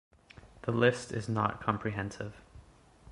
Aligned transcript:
The 0.63 0.71
list 0.71 1.11
is 1.11 1.29
not 1.29 1.61
comprehensive. 1.61 2.33